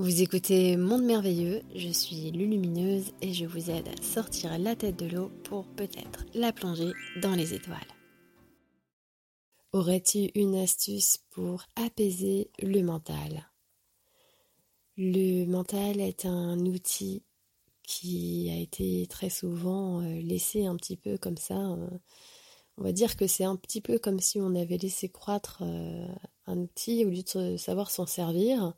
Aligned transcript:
Vous 0.00 0.22
écoutez 0.22 0.78
Monde 0.78 1.02
Merveilleux, 1.02 1.60
je 1.74 1.90
suis 1.90 2.30
Lulumineuse 2.30 3.12
et 3.20 3.34
je 3.34 3.44
vous 3.44 3.68
aide 3.70 3.86
à 3.86 4.02
sortir 4.02 4.58
la 4.58 4.74
tête 4.74 4.96
de 4.96 5.04
l'eau 5.04 5.30
pour 5.44 5.66
peut-être 5.66 6.24
la 6.32 6.54
plonger 6.54 6.92
dans 7.20 7.34
les 7.34 7.52
étoiles. 7.52 7.76
Aurais-tu 9.72 10.30
une 10.34 10.54
astuce 10.54 11.18
pour 11.28 11.64
apaiser 11.76 12.50
le 12.60 12.80
mental? 12.80 13.50
Le 14.96 15.44
mental 15.44 16.00
est 16.00 16.24
un 16.24 16.58
outil 16.60 17.22
qui 17.82 18.48
a 18.50 18.58
été 18.58 19.06
très 19.06 19.28
souvent 19.28 20.00
euh, 20.00 20.18
laissé 20.22 20.64
un 20.64 20.76
petit 20.76 20.96
peu 20.96 21.18
comme 21.18 21.36
ça. 21.36 21.58
Euh, 21.58 21.90
on 22.78 22.84
va 22.84 22.92
dire 22.92 23.16
que 23.16 23.26
c'est 23.26 23.44
un 23.44 23.56
petit 23.56 23.82
peu 23.82 23.98
comme 23.98 24.18
si 24.18 24.40
on 24.40 24.54
avait 24.54 24.78
laissé 24.78 25.10
croître 25.10 25.58
euh, 25.60 26.08
un 26.46 26.56
outil 26.56 27.04
au 27.04 27.10
lieu 27.10 27.22
de 27.34 27.58
savoir 27.58 27.90
s'en 27.90 28.06
servir. 28.06 28.72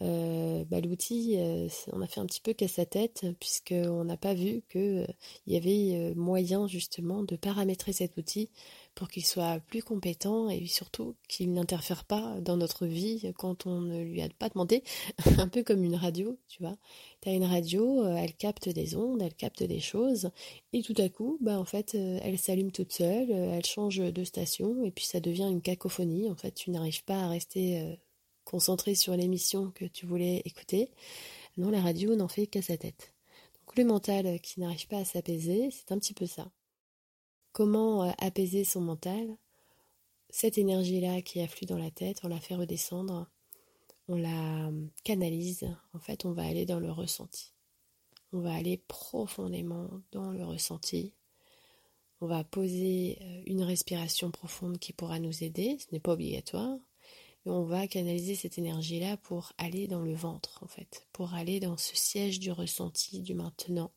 Euh, 0.00 0.64
bah, 0.66 0.80
l'outil, 0.80 1.36
euh, 1.38 1.68
on 1.92 2.00
a 2.00 2.06
fait 2.06 2.20
un 2.20 2.26
petit 2.26 2.40
peu 2.40 2.52
qu'à 2.52 2.68
sa 2.68 2.86
tête, 2.86 3.26
puisqu'on 3.40 4.04
n'a 4.04 4.16
pas 4.16 4.34
vu 4.34 4.62
qu'il 4.70 5.06
y 5.46 5.56
avait 5.56 6.14
moyen 6.14 6.66
justement 6.68 7.22
de 7.22 7.36
paramétrer 7.36 7.92
cet 7.92 8.16
outil 8.16 8.50
pour 8.94 9.08
qu'il 9.08 9.24
soit 9.24 9.60
plus 9.60 9.82
compétent 9.82 10.48
et 10.50 10.66
surtout 10.66 11.16
qu'il 11.28 11.52
n'interfère 11.52 12.04
pas 12.04 12.40
dans 12.40 12.56
notre 12.56 12.86
vie 12.86 13.32
quand 13.36 13.66
on 13.66 13.80
ne 13.80 14.02
lui 14.02 14.22
a 14.22 14.28
pas 14.28 14.48
demandé, 14.48 14.82
un 15.38 15.48
peu 15.48 15.62
comme 15.62 15.84
une 15.84 15.96
radio, 15.96 16.38
tu 16.48 16.62
vois. 16.62 16.76
Tu 17.20 17.28
as 17.28 17.32
une 17.32 17.44
radio, 17.44 18.04
elle 18.06 18.34
capte 18.34 18.68
des 18.68 18.96
ondes, 18.96 19.22
elle 19.22 19.34
capte 19.34 19.62
des 19.62 19.80
choses, 19.80 20.30
et 20.72 20.82
tout 20.82 20.94
à 20.98 21.08
coup, 21.08 21.38
bah 21.40 21.58
en 21.58 21.64
fait, 21.64 21.94
elle 21.94 22.38
s'allume 22.38 22.72
toute 22.72 22.92
seule, 22.92 23.30
elle 23.30 23.64
change 23.66 23.98
de 23.98 24.24
station, 24.24 24.84
et 24.84 24.90
puis 24.90 25.04
ça 25.06 25.20
devient 25.20 25.48
une 25.50 25.62
cacophonie. 25.62 26.30
En 26.30 26.36
fait, 26.36 26.52
tu 26.52 26.70
n'arrives 26.70 27.04
pas 27.04 27.22
à 27.22 27.28
rester 27.28 27.98
concentré 28.48 28.94
sur 28.94 29.14
l'émission 29.14 29.70
que 29.72 29.84
tu 29.84 30.06
voulais 30.06 30.40
écouter. 30.46 30.90
Non, 31.58 31.70
la 31.70 31.82
radio 31.82 32.16
n'en 32.16 32.28
fait 32.28 32.46
qu'à 32.46 32.62
sa 32.62 32.78
tête. 32.78 33.12
Donc 33.60 33.76
le 33.76 33.84
mental 33.84 34.40
qui 34.40 34.60
n'arrive 34.60 34.88
pas 34.88 34.98
à 34.98 35.04
s'apaiser, 35.04 35.70
c'est 35.70 35.92
un 35.92 35.98
petit 35.98 36.14
peu 36.14 36.26
ça. 36.26 36.50
Comment 37.52 38.04
euh, 38.04 38.10
apaiser 38.18 38.64
son 38.64 38.80
mental? 38.80 39.36
Cette 40.30 40.56
énergie-là 40.56 41.20
qui 41.20 41.40
afflue 41.40 41.66
dans 41.66 41.76
la 41.76 41.90
tête, 41.90 42.20
on 42.24 42.28
la 42.28 42.40
fait 42.40 42.54
redescendre, 42.54 43.28
on 44.08 44.16
la 44.16 44.68
euh, 44.68 44.86
canalise, 45.04 45.68
en 45.92 45.98
fait 45.98 46.24
on 46.24 46.32
va 46.32 46.44
aller 46.46 46.64
dans 46.64 46.80
le 46.80 46.90
ressenti. 46.90 47.52
On 48.32 48.40
va 48.40 48.54
aller 48.54 48.78
profondément 48.88 49.90
dans 50.10 50.30
le 50.32 50.44
ressenti. 50.44 51.12
On 52.22 52.26
va 52.26 52.44
poser 52.44 53.18
euh, 53.20 53.42
une 53.46 53.62
respiration 53.62 54.30
profonde 54.30 54.78
qui 54.78 54.94
pourra 54.94 55.18
nous 55.18 55.44
aider, 55.44 55.76
ce 55.78 55.86
n'est 55.92 56.00
pas 56.00 56.12
obligatoire 56.12 56.78
on 57.50 57.64
va 57.64 57.86
canaliser 57.86 58.34
cette 58.34 58.58
énergie-là 58.58 59.16
pour 59.16 59.52
aller 59.58 59.86
dans 59.86 60.02
le 60.02 60.14
ventre, 60.14 60.62
en 60.62 60.68
fait, 60.68 61.06
pour 61.12 61.34
aller 61.34 61.60
dans 61.60 61.76
ce 61.76 61.96
siège 61.96 62.40
du 62.40 62.50
ressenti, 62.50 63.20
du 63.20 63.34
maintenant, 63.34 63.92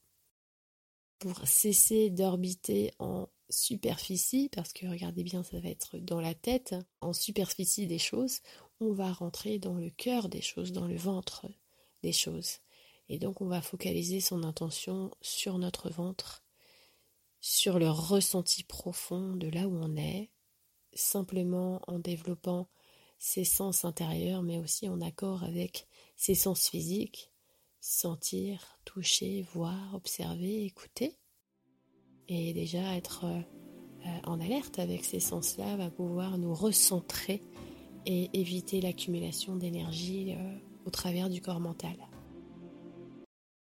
pour 1.19 1.47
cesser 1.47 2.09
d'orbiter 2.09 2.93
en 2.99 3.29
superficie, 3.49 4.49
parce 4.49 4.73
que 4.73 4.87
regardez 4.87 5.23
bien, 5.23 5.43
ça 5.43 5.59
va 5.59 5.69
être 5.69 5.97
dans 5.97 6.21
la 6.21 6.33
tête, 6.33 6.75
en 7.01 7.13
superficie 7.13 7.87
des 7.87 7.99
choses, 7.99 8.39
on 8.79 8.91
va 8.91 9.11
rentrer 9.11 9.59
dans 9.59 9.75
le 9.75 9.89
cœur 9.89 10.29
des 10.29 10.41
choses, 10.41 10.71
dans 10.71 10.87
le 10.87 10.95
ventre 10.95 11.47
des 12.01 12.13
choses. 12.13 12.59
Et 13.09 13.19
donc 13.19 13.41
on 13.41 13.47
va 13.47 13.61
focaliser 13.61 14.21
son 14.21 14.43
intention 14.43 15.11
sur 15.21 15.59
notre 15.59 15.89
ventre, 15.89 16.43
sur 17.39 17.77
le 17.77 17.89
ressenti 17.89 18.63
profond 18.63 19.35
de 19.35 19.47
là 19.47 19.67
où 19.67 19.75
on 19.75 19.95
est, 19.97 20.29
simplement 20.93 21.81
en 21.87 21.99
développant 21.99 22.69
ses 23.21 23.43
sens 23.43 23.85
intérieurs, 23.85 24.41
mais 24.41 24.57
aussi 24.57 24.89
en 24.89 24.99
accord 24.99 25.43
avec 25.43 25.87
ses 26.15 26.33
sens 26.33 26.67
physiques, 26.67 27.31
sentir, 27.79 28.79
toucher, 28.83 29.45
voir, 29.53 29.93
observer, 29.93 30.65
écouter. 30.65 31.19
Et 32.27 32.51
déjà 32.53 32.95
être 32.95 33.25
euh, 33.25 34.09
en 34.23 34.39
alerte 34.39 34.79
avec 34.79 35.05
ces 35.05 35.19
sens-là 35.19 35.77
va 35.77 35.91
pouvoir 35.91 36.39
nous 36.39 36.55
recentrer 36.55 37.43
et 38.07 38.31
éviter 38.33 38.81
l'accumulation 38.81 39.55
d'énergie 39.55 40.33
euh, 40.35 40.57
au 40.87 40.89
travers 40.89 41.29
du 41.29 41.41
corps 41.41 41.59
mental. 41.59 41.95